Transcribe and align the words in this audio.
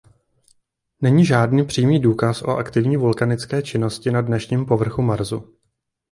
Není 1.01 1.25
žádný 1.25 1.65
přímý 1.65 1.99
důkaz 1.99 2.41
o 2.41 2.49
aktivní 2.57 2.97
vulkanické 2.97 3.61
činnosti 3.63 4.11
na 4.11 4.21
dnešním 4.21 4.65
povrchu 4.65 5.01
Marsu. 5.01 5.55